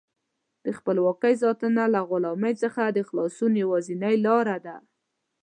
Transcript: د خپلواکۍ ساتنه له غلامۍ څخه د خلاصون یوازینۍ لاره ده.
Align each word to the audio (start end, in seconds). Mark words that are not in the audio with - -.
د 0.65 0.67
خپلواکۍ 0.77 1.33
ساتنه 1.43 1.83
له 1.93 1.99
غلامۍ 2.09 2.53
څخه 2.63 2.81
د 2.87 2.99
خلاصون 3.07 3.51
یوازینۍ 3.63 4.15
لاره 4.25 4.57
ده. 4.65 4.75